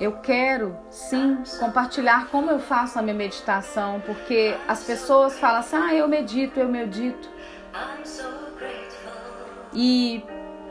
[0.00, 5.76] eu quero sim compartilhar como eu faço a minha meditação, porque as pessoas falam assim:
[5.76, 7.28] ah, eu medito, eu medito.
[9.72, 10.24] E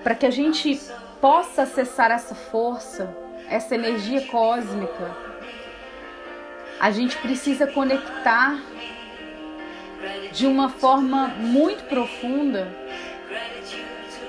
[0.04, 0.80] para que a gente
[1.20, 3.16] possa acessar essa força,
[3.50, 5.16] essa energia cósmica,
[6.80, 8.60] a gente precisa conectar
[10.32, 12.68] de uma forma muito profunda,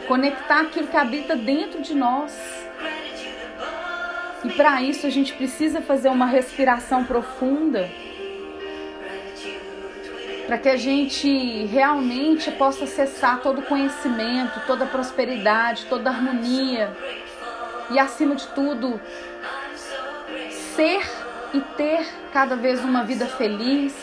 [0.06, 2.65] conectar aquilo que habita dentro de nós.
[4.46, 7.90] E para isso a gente precisa fazer uma respiração profunda
[10.46, 16.12] para que a gente realmente possa acessar todo o conhecimento, toda a prosperidade, toda a
[16.12, 16.96] harmonia
[17.90, 19.00] e, acima de tudo,
[20.76, 21.04] ser
[21.52, 23.96] e ter cada vez uma vida feliz,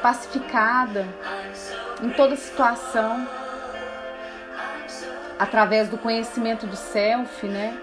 [0.00, 1.06] pacificada
[2.02, 3.28] em toda situação,
[5.38, 7.78] através do conhecimento do self, né?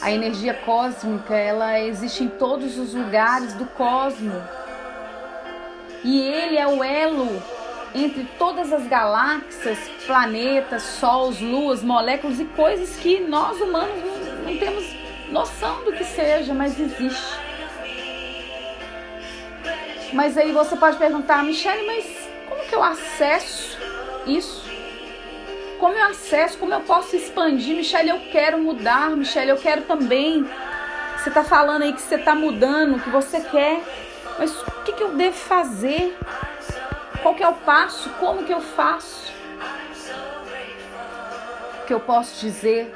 [0.00, 4.32] A energia cósmica, ela existe em todos os lugares do cosmo.
[6.04, 7.42] E ele é o elo
[7.94, 14.58] entre todas as galáxias, planetas, sols, luas, moléculas e coisas que nós humanos não, não
[14.58, 14.84] temos
[15.30, 17.48] noção do que seja, mas existe.
[20.12, 23.78] Mas aí você pode perguntar, Michelle, mas como que eu acesso
[24.26, 24.67] isso?
[25.78, 27.76] Como eu acesso, como eu posso expandir?
[27.76, 30.44] Michelle, eu quero mudar, Michelle, eu quero também.
[31.16, 33.80] Você está falando aí que você está mudando, que você quer.
[34.38, 36.16] Mas o que, que eu devo fazer?
[37.22, 38.10] Qual que é o passo?
[38.20, 39.32] Como que eu faço?
[41.82, 42.94] O que eu posso dizer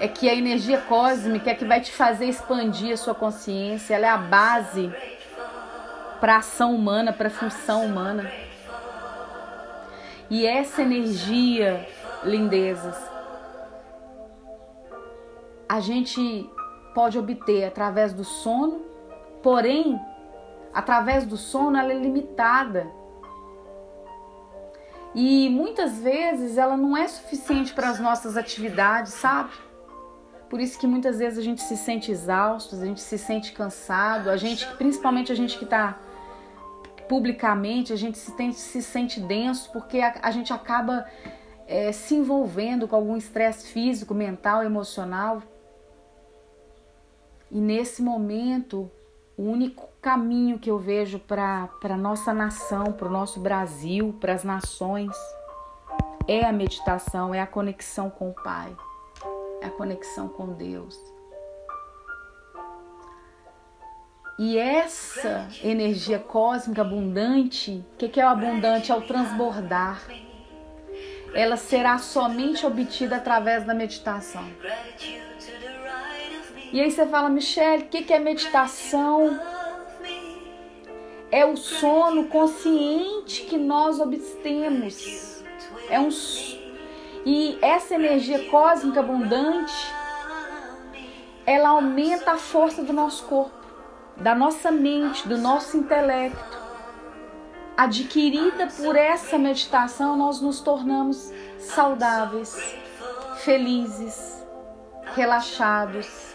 [0.00, 4.06] é que a energia cósmica é que vai te fazer expandir a sua consciência, ela
[4.06, 4.92] é a base
[6.20, 8.30] para a ação humana, para a função humana.
[10.32, 11.86] E essa energia,
[12.24, 12.96] lindezas,
[15.68, 16.50] a gente
[16.94, 18.80] pode obter através do sono,
[19.42, 20.00] porém,
[20.72, 22.90] através do sono ela é limitada.
[25.14, 29.50] E muitas vezes ela não é suficiente para as nossas atividades, sabe?
[30.48, 34.30] Por isso que muitas vezes a gente se sente exausto, a gente se sente cansado,
[34.30, 35.98] a gente, principalmente a gente que está
[37.12, 41.04] publicamente, a gente se, tem, se sente denso porque a, a gente acaba
[41.66, 45.42] é, se envolvendo com algum estresse físico, mental, emocional.
[47.50, 48.90] E nesse momento,
[49.36, 54.32] o único caminho que eu vejo para a nossa nação, para o nosso Brasil, para
[54.32, 55.14] as nações,
[56.26, 58.74] é a meditação, é a conexão com o Pai,
[59.60, 60.98] é a conexão com Deus.
[64.38, 68.90] E essa energia cósmica abundante, o que, que é o abundante?
[68.90, 70.02] É o transbordar.
[71.34, 74.44] Ela será somente obtida através da meditação.
[76.72, 79.38] E aí você fala, Michelle, o que, que é meditação?
[81.30, 85.42] É o sono consciente que nós obtemos.
[85.88, 86.10] É um
[87.24, 89.72] e essa energia cósmica abundante,
[91.46, 93.61] ela aumenta a força do nosso corpo,
[94.22, 96.62] da nossa mente, do nosso intelecto.
[97.76, 102.76] Adquirida por essa meditação, nós nos tornamos saudáveis,
[103.38, 104.46] felizes,
[105.14, 106.32] relaxados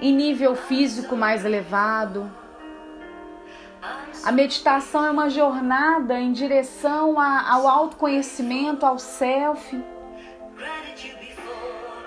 [0.00, 2.30] em nível físico mais elevado.
[4.24, 9.82] A meditação é uma jornada em direção ao autoconhecimento, ao self.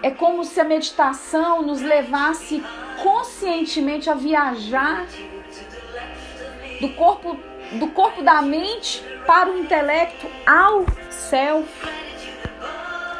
[0.04, 2.64] É como se a meditação nos levasse
[3.02, 5.06] conscientemente a viajar
[6.80, 7.38] do corpo,
[7.74, 11.70] do corpo da mente para o intelecto, ao self,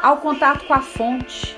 [0.02, 1.56] ao contato com a fonte.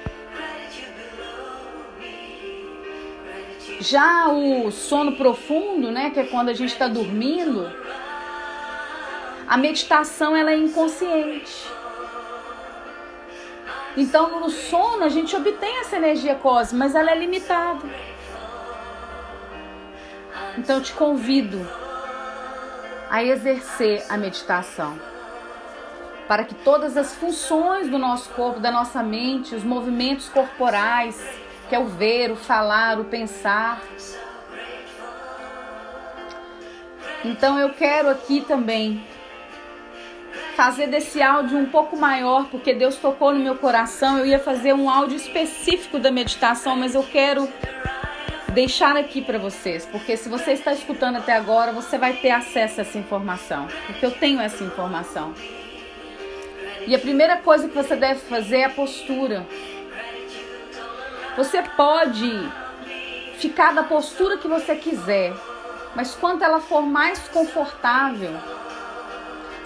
[3.79, 7.69] Já o sono profundo, né, que é quando a gente está dormindo,
[9.47, 11.65] a meditação ela é inconsciente.
[13.95, 17.87] Então no sono a gente obtém essa energia cósmica, mas ela é limitada.
[20.57, 21.59] Então eu te convido
[23.09, 24.99] a exercer a meditação
[26.27, 31.21] para que todas as funções do nosso corpo, da nossa mente, os movimentos corporais,
[31.69, 33.81] que é o ver, o falar, o pensar.
[37.23, 39.05] Então eu quero aqui também
[40.55, 44.19] fazer desse áudio um pouco maior, porque Deus tocou no meu coração.
[44.19, 47.47] Eu ia fazer um áudio específico da meditação, mas eu quero
[48.53, 52.79] deixar aqui para vocês, porque se você está escutando até agora, você vai ter acesso
[52.79, 55.33] a essa informação, porque eu tenho essa informação.
[56.85, 59.47] E a primeira coisa que você deve fazer é a postura.
[61.35, 62.29] Você pode
[63.39, 65.33] ficar da postura que você quiser,
[65.95, 68.31] mas quanto ela for mais confortável,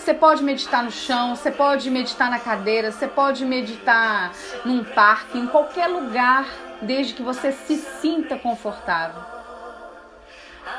[0.07, 4.31] você pode meditar no chão, você pode meditar na cadeira, você pode meditar
[4.63, 6.47] num parque, em qualquer lugar,
[6.81, 9.21] desde que você se sinta confortável.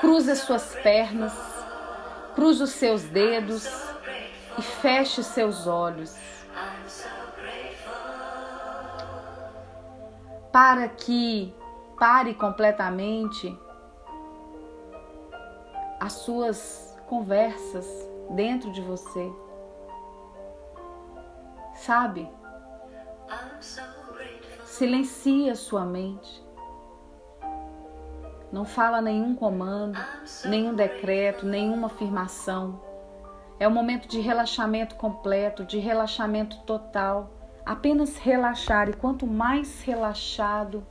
[0.00, 1.34] Cruze as suas pernas,
[2.34, 3.70] cruze os seus dedos
[4.56, 6.16] e feche os seus olhos.
[10.50, 11.54] para que
[11.98, 13.56] pare completamente
[16.00, 19.30] as suas conversas dentro de você.
[21.74, 22.28] Sabe?
[24.64, 26.46] Silencia sua mente.
[28.50, 29.98] Não fala nenhum comando,
[30.44, 32.80] nenhum decreto, nenhuma afirmação.
[33.60, 37.30] É um momento de relaxamento completo, de relaxamento total
[37.68, 40.86] apenas relaxar e quanto mais relaxado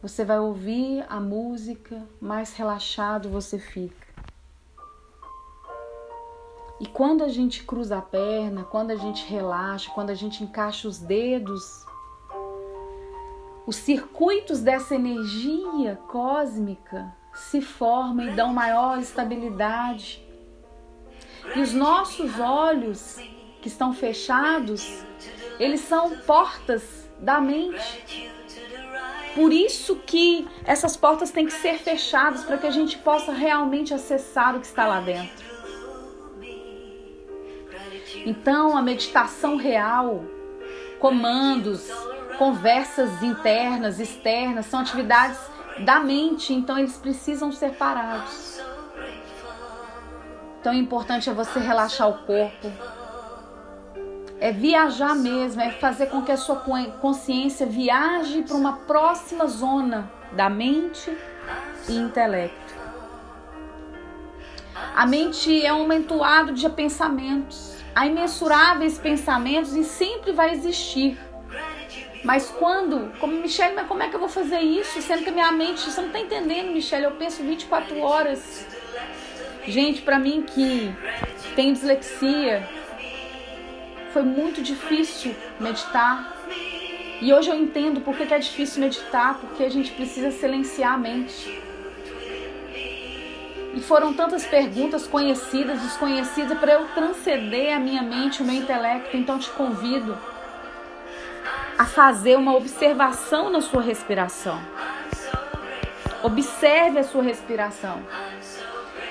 [0.00, 4.03] você vai ouvir a música, mais relaxado você fica.
[6.84, 10.86] E quando a gente cruza a perna, quando a gente relaxa, quando a gente encaixa
[10.86, 11.82] os dedos,
[13.66, 20.22] os circuitos dessa energia cósmica se formam e dão maior estabilidade.
[21.56, 23.16] E os nossos olhos
[23.62, 25.06] que estão fechados,
[25.58, 28.30] eles são portas da mente.
[29.34, 33.94] Por isso que essas portas têm que ser fechadas para que a gente possa realmente
[33.94, 35.43] acessar o que está lá dentro.
[38.24, 40.24] Então, a meditação real,
[40.98, 41.90] comandos,
[42.38, 45.38] conversas internas, externas, são atividades
[45.84, 48.60] da mente, então eles precisam ser parados.
[50.60, 52.72] Então, o importante é você relaxar o corpo,
[54.40, 56.56] é viajar mesmo, é fazer com que a sua
[57.00, 61.14] consciência viaje para uma próxima zona da mente
[61.88, 62.74] e intelecto.
[64.94, 67.73] A mente é um entoado de pensamentos.
[67.94, 71.18] Há imensuráveis pensamentos e sempre vai existir.
[72.24, 75.00] Mas quando, como Michelle, mas como é que eu vou fazer isso?
[75.02, 78.66] Sendo que a minha mente, você não está entendendo, Michelle, eu penso 24 horas.
[79.66, 80.92] Gente, para mim que
[81.54, 82.66] tem dislexia,
[84.12, 86.34] foi muito difícil meditar.
[87.20, 90.98] E hoje eu entendo por que é difícil meditar, porque a gente precisa silenciar a
[90.98, 91.62] mente.
[93.74, 99.16] E foram tantas perguntas conhecidas, desconhecidas, para eu transcender a minha mente, o meu intelecto.
[99.16, 100.16] Então te convido
[101.76, 104.60] a fazer uma observação na sua respiração.
[106.22, 108.00] Observe a sua respiração.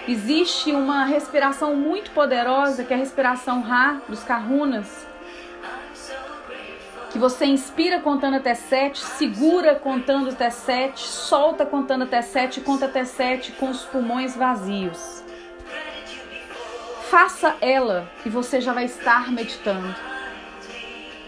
[0.08, 5.06] Existe uma respiração muito poderosa, que é a respiração Ra dos Kahunas,
[7.14, 12.88] que você inspira contando até sete, segura contando até sete, solta contando até sete, conta
[12.88, 15.24] até sete com os pulmões vazios.
[17.12, 19.96] Faça ela e você já vai estar meditando.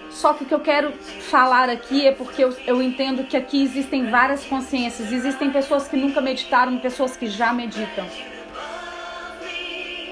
[0.09, 0.91] Só que o que eu quero
[1.29, 5.11] falar aqui é porque eu, eu entendo que aqui existem várias consciências.
[5.11, 8.07] Existem pessoas que nunca meditaram, pessoas que já meditam.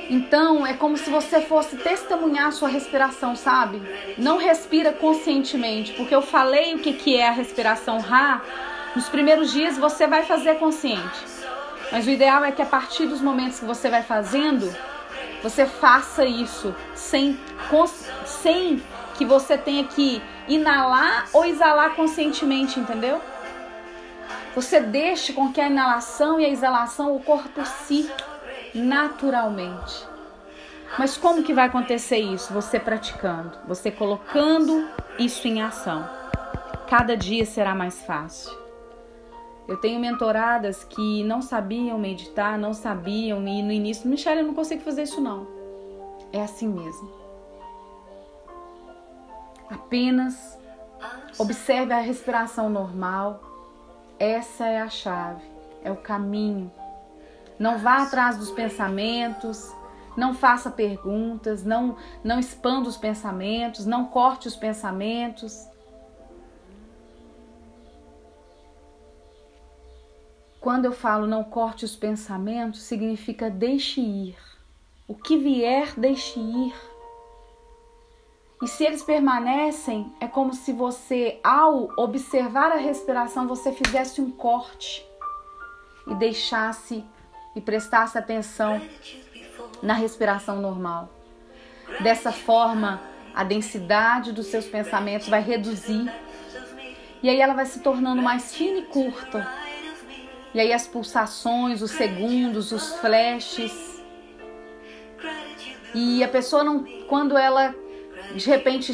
[0.09, 3.81] Então é como se você fosse testemunhar a sua respiração, sabe?
[4.17, 8.41] Não respira conscientemente, porque eu falei o que, que é a respiração Ra.
[8.95, 11.33] Nos primeiros dias você vai fazer consciente.
[11.91, 14.73] Mas o ideal é que a partir dos momentos que você vai fazendo,
[15.41, 17.39] você faça isso sem,
[18.25, 18.81] sem
[19.15, 23.21] que você tenha que inalar ou exalar conscientemente, entendeu?
[24.55, 28.09] Você deixe com que a inalação e a exalação ocorram por si,
[28.74, 30.07] naturalmente.
[30.97, 32.53] Mas como que vai acontecer isso?
[32.53, 36.07] Você praticando, você colocando isso em ação.
[36.88, 38.55] Cada dia será mais fácil.
[39.67, 44.53] Eu tenho mentoradas que não sabiam meditar, não sabiam, e no início, Michelle, eu não
[44.53, 45.47] consigo fazer isso não.
[46.32, 47.09] É assim mesmo.
[49.69, 50.59] Apenas
[51.39, 53.41] observe a respiração normal.
[54.19, 55.43] Essa é a chave,
[55.84, 56.71] é o caminho.
[57.59, 59.71] Não vá atrás dos pensamentos,
[60.15, 65.67] não faça perguntas, não não expanda os pensamentos, não corte os pensamentos.
[70.59, 74.37] Quando eu falo não corte os pensamentos, significa deixe ir.
[75.07, 76.73] O que vier, deixe ir.
[78.61, 84.31] E se eles permanecem, é como se você, ao observar a respiração, você fizesse um
[84.31, 85.05] corte
[86.07, 87.03] e deixasse
[87.55, 88.81] e prestasse atenção
[89.81, 91.09] na respiração normal.
[91.99, 93.01] Dessa forma,
[93.33, 96.11] a densidade dos seus pensamentos vai reduzir
[97.23, 99.47] e aí ela vai se tornando mais fina e curta.
[100.53, 104.03] E aí as pulsações, os segundos, os flashes.
[105.95, 107.73] E a pessoa não, quando ela
[108.35, 108.93] de repente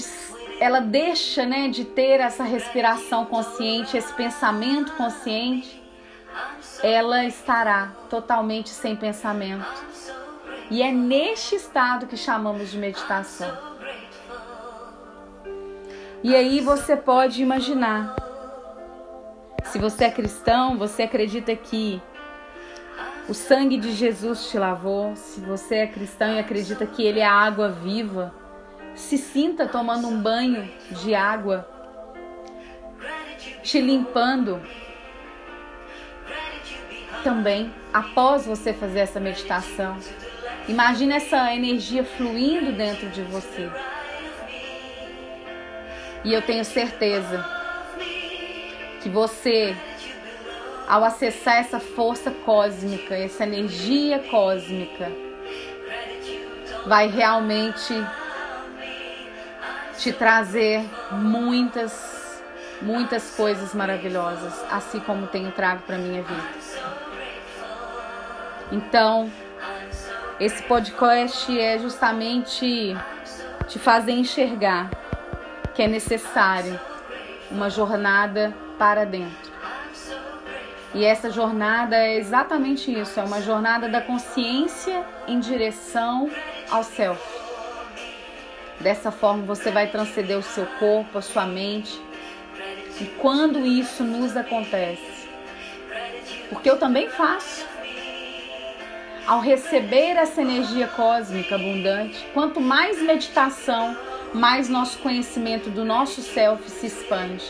[0.60, 5.79] ela deixa né, de ter essa respiração consciente, esse pensamento consciente,
[6.82, 9.66] ela estará totalmente sem pensamento.
[10.72, 13.52] E é neste estado que chamamos de meditação.
[16.24, 18.16] E aí você pode imaginar.
[19.64, 22.02] Se você é cristão, você acredita que
[23.28, 25.16] o sangue de Jesus te lavou.
[25.16, 28.34] Se você é cristão e acredita que ele é a água viva,
[28.96, 31.68] se sinta tomando um banho de água,
[33.64, 34.62] te limpando.
[37.24, 39.98] Também, após você fazer essa meditação,
[40.68, 43.70] imagine essa energia fluindo dentro de você.
[46.24, 47.46] E eu tenho certeza
[49.02, 49.76] que você,
[50.88, 55.12] ao acessar essa força cósmica, essa energia cósmica,
[56.86, 57.94] vai realmente
[59.98, 62.42] te trazer muitas,
[62.82, 66.59] muitas coisas maravilhosas, assim como tenho trago para minha vida.
[68.72, 69.32] Então,
[70.40, 72.96] esse podcast é justamente
[73.68, 74.90] te fazer enxergar
[75.74, 76.80] que é necessário
[77.50, 79.52] uma jornada para dentro.
[80.94, 86.30] E essa jornada é exatamente isso, é uma jornada da consciência em direção
[86.70, 87.22] ao self.
[88.80, 92.02] Dessa forma você vai transcender o seu corpo, a sua mente.
[93.00, 95.30] E quando isso nos acontece,
[96.50, 97.69] porque eu também faço,
[99.30, 103.96] ao receber essa energia cósmica abundante, quanto mais meditação,
[104.34, 107.46] mais nosso conhecimento do nosso self se expande.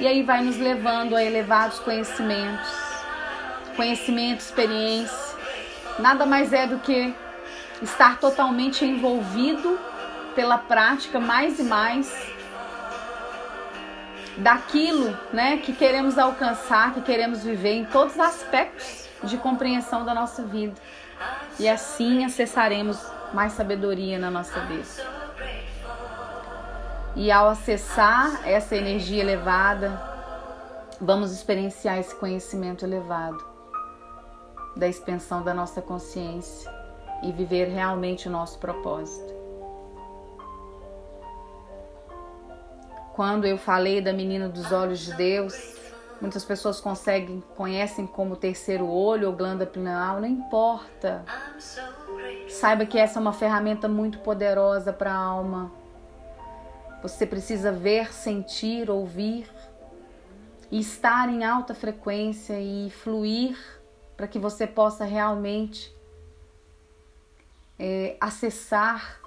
[0.00, 2.68] E aí vai nos levando a elevados conhecimentos,
[3.76, 5.38] conhecimento, experiência.
[6.00, 7.14] Nada mais é do que
[7.80, 9.78] estar totalmente envolvido
[10.34, 12.12] pela prática mais e mais
[14.38, 20.14] daquilo, né, que queremos alcançar, que queremos viver em todos os aspectos de compreensão da
[20.14, 20.74] nossa vida.
[21.58, 22.98] E assim acessaremos
[23.32, 25.20] mais sabedoria na nossa vida.
[27.16, 30.00] E ao acessar essa energia elevada,
[31.00, 33.44] vamos experienciar esse conhecimento elevado
[34.76, 36.72] da expansão da nossa consciência
[37.22, 39.34] e viver realmente o nosso propósito.
[43.12, 45.79] Quando eu falei da menina dos olhos de Deus,
[46.20, 51.24] Muitas pessoas conseguem, conhecem como terceiro olho ou glândula pineal, não importa.
[52.48, 55.72] Saiba que essa é uma ferramenta muito poderosa para a alma.
[57.02, 59.50] Você precisa ver, sentir, ouvir
[60.70, 63.58] e estar em alta frequência e fluir
[64.14, 65.94] para que você possa realmente
[67.78, 69.18] é, acessar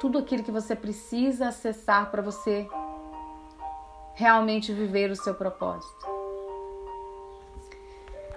[0.00, 2.66] tudo aquilo que você precisa acessar para você
[4.14, 6.06] realmente viver o seu propósito.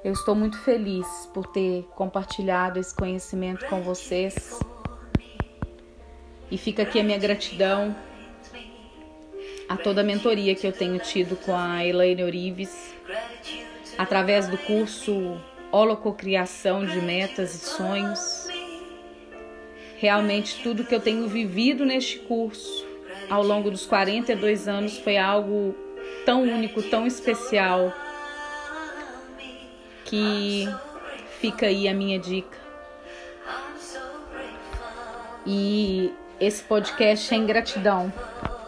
[0.03, 4.59] Eu estou muito feliz por ter compartilhado esse conhecimento com vocês.
[6.51, 7.95] E fica aqui a minha gratidão
[9.67, 12.93] a toda a mentoria que eu tenho tido com a Elaine Orives,
[13.97, 18.47] através do curso Holococriação de Metas e Sonhos.
[19.97, 22.84] Realmente tudo que eu tenho vivido neste curso
[23.29, 25.75] ao longo dos 42 anos foi algo
[26.25, 27.93] tão único, tão especial,
[30.05, 30.67] que
[31.39, 32.57] fica aí a minha dica.
[35.45, 38.11] E esse podcast é em gratidão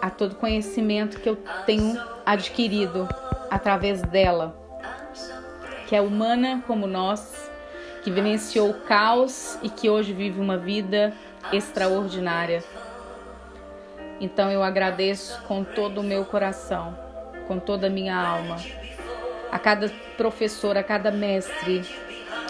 [0.01, 3.07] a todo conhecimento que eu tenho adquirido
[3.49, 4.55] através dela,
[5.87, 7.49] que é humana como nós,
[8.03, 11.13] que vivenciou o caos e que hoje vive uma vida
[11.51, 12.63] extraordinária.
[14.19, 16.97] Então eu agradeço com todo o meu coração,
[17.47, 18.57] com toda a minha alma,
[19.51, 21.83] a cada professor, a cada mestre,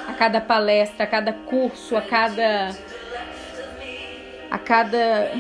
[0.08, 2.70] a cada palestra, a cada curso, a cada
[4.50, 5.32] a cada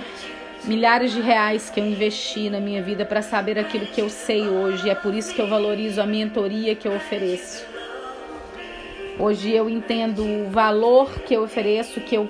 [0.65, 4.49] milhares de reais que eu investi na minha vida para saber aquilo que eu sei
[4.49, 4.89] hoje.
[4.89, 7.65] É por isso que eu valorizo a mentoria que eu ofereço.
[9.17, 12.29] Hoje eu entendo o valor que eu ofereço, que eu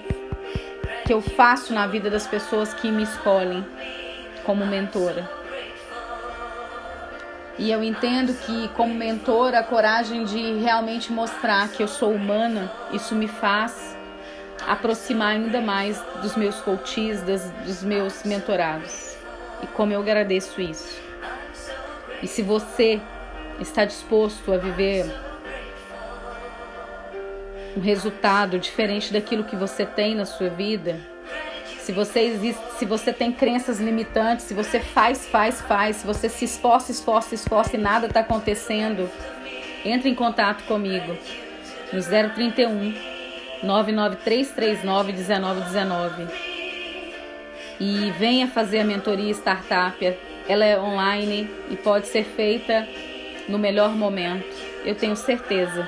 [1.08, 3.66] que eu faço na vida das pessoas que me escolhem
[4.44, 5.32] como mentora.
[7.58, 12.70] E eu entendo que, como mentora, a coragem de realmente mostrar que eu sou humana,
[12.92, 13.98] isso me faz
[14.68, 19.16] aproximar ainda mais dos meus coaches, das, dos meus mentorados.
[19.64, 21.02] E como eu agradeço isso.
[22.22, 23.00] E se você
[23.62, 25.10] está disposto a viver
[27.78, 31.00] um resultado diferente daquilo que você tem na sua vida,
[31.80, 36.28] se você existe, se você tem crenças limitantes, se você faz, faz, faz, se você
[36.28, 39.08] se esforça, esforça, esforça e nada está acontecendo,
[39.86, 41.16] entre em contato comigo
[41.94, 42.94] no 031
[43.64, 46.28] 99339 1919
[47.80, 50.18] e venha fazer a mentoria startup.
[50.50, 52.88] Ela é online e pode ser feita
[53.48, 54.48] no melhor momento.
[54.84, 55.88] Eu tenho certeza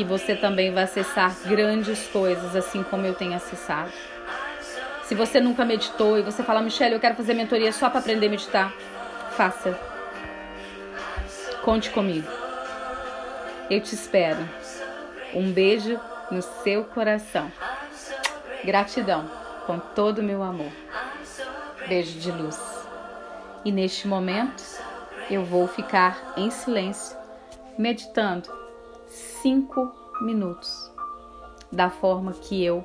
[0.00, 3.92] que você também vai acessar grandes coisas, assim como eu tenho acessado.
[5.02, 8.28] Se você nunca meditou e você fala, Michelle, eu quero fazer mentoria só para aprender
[8.28, 8.72] a meditar,
[9.36, 9.78] faça.
[11.62, 12.26] Conte comigo.
[13.68, 14.38] Eu te espero.
[15.34, 17.52] Um beijo no seu coração.
[18.64, 19.30] Gratidão
[19.66, 20.72] com todo o meu amor.
[21.86, 22.58] Beijo de luz.
[23.66, 24.64] E neste momento
[25.28, 27.18] eu vou ficar em silêncio,
[27.76, 28.59] meditando
[29.42, 30.90] cinco minutos,
[31.72, 32.84] da forma que eu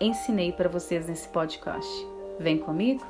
[0.00, 1.90] ensinei para vocês nesse podcast.
[2.38, 3.04] Vem comigo?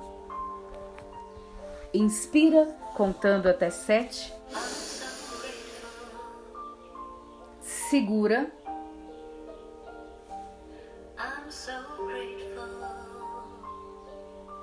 [1.95, 2.67] Inspira
[2.97, 4.33] contando até sete.
[7.61, 8.51] Segura.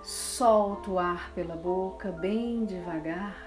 [0.04, 3.47] Solta o ar pela boca bem devagar.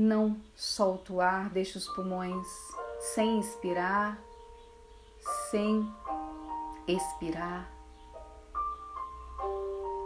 [0.00, 2.46] Não solta o ar, deixa os pulmões
[3.00, 4.16] sem inspirar,
[5.50, 5.92] sem
[6.86, 7.68] expirar.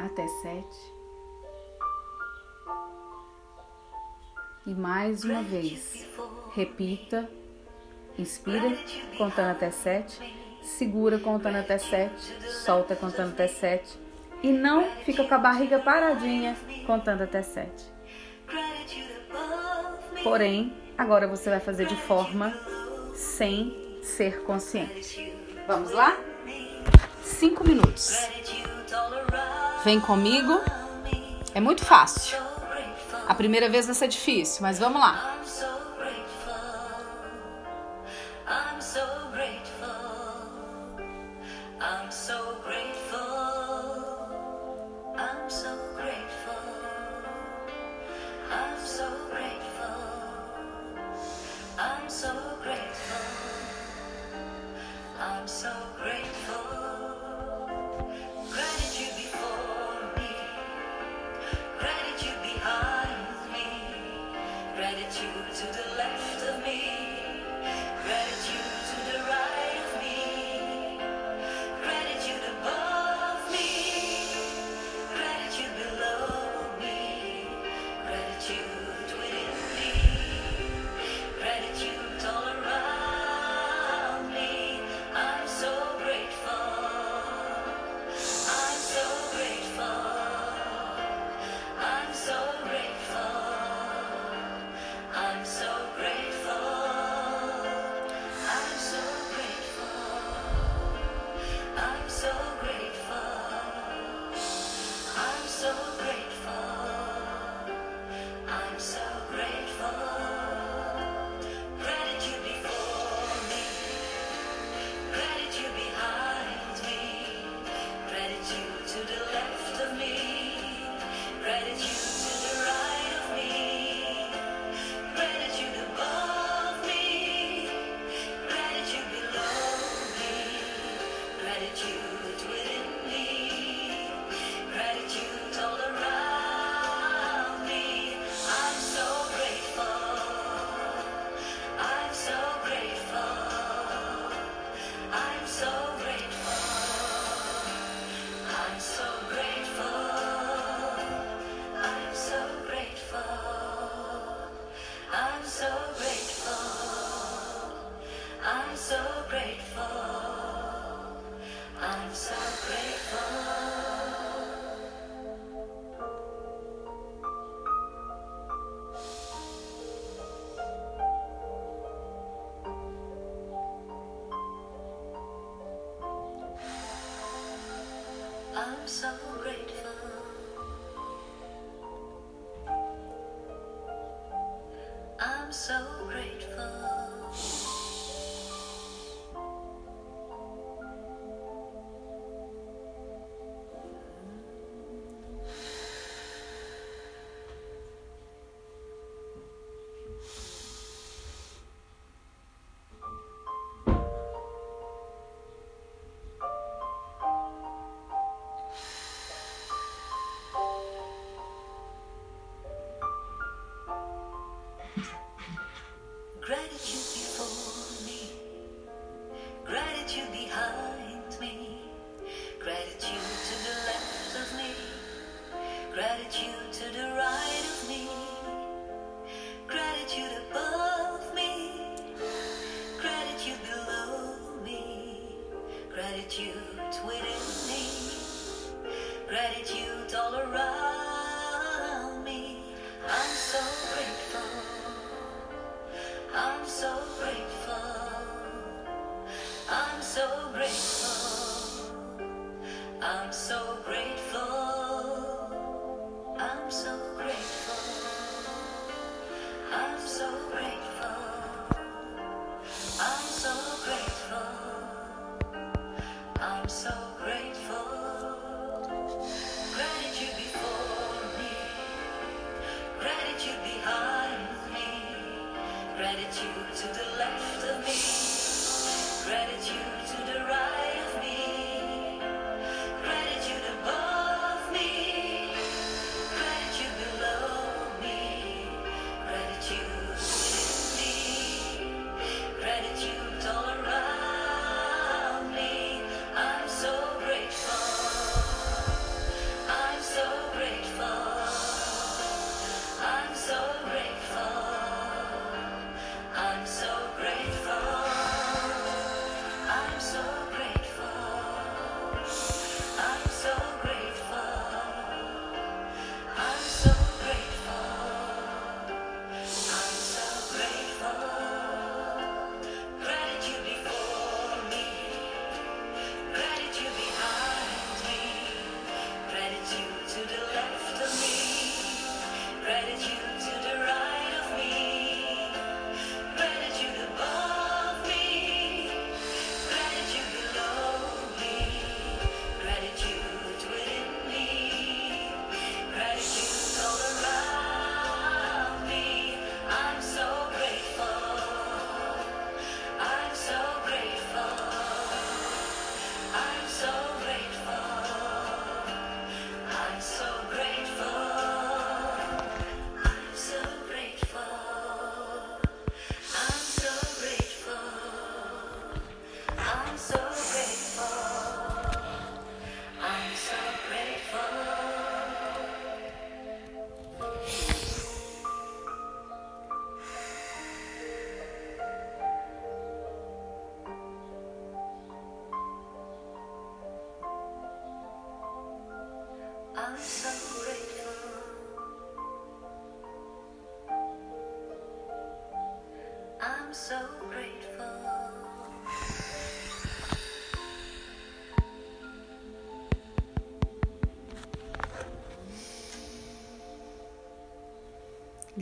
[0.01, 0.95] Até sete.
[4.67, 6.07] E mais uma vez,
[6.55, 7.31] repita.
[8.19, 8.71] Inspira,
[9.19, 10.19] contando até sete.
[10.63, 12.33] Segura, contando até sete.
[12.65, 13.99] Solta, contando até sete.
[14.43, 17.92] E não fica com a barriga paradinha, contando até sete.
[20.23, 22.55] Porém, agora você vai fazer de forma
[23.15, 25.33] sem ser consciente.
[25.67, 26.17] Vamos lá?
[27.25, 28.17] Cinco minutos.
[29.85, 30.61] Vem comigo.
[31.55, 32.39] É muito fácil.
[33.29, 35.32] A primeira vez vai ser difícil, mas vamos lá.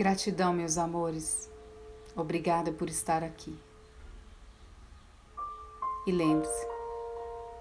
[0.00, 1.50] Gratidão, meus amores.
[2.16, 3.54] Obrigada por estar aqui.
[6.06, 6.66] E lembre-se,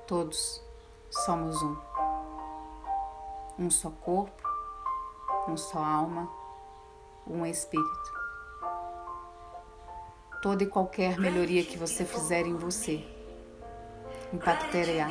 [0.08, 0.64] todos
[1.12, 1.76] somos um.
[3.60, 4.42] Um só corpo,
[5.50, 6.32] um só alma,
[7.28, 8.14] um espírito.
[10.42, 13.06] Toda e qualquer melhoria que você fizer em você
[14.32, 15.10] impactará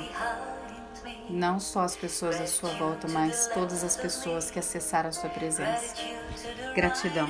[1.29, 5.29] não só as pessoas à sua volta, mas todas as pessoas que acessaram a sua
[5.29, 5.95] presença.
[6.75, 7.29] Gratidão.